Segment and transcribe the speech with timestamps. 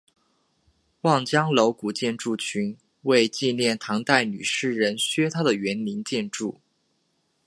[1.01, 6.59] 望江楼古建筑群为纪念唐代女诗人薛涛的园林建筑。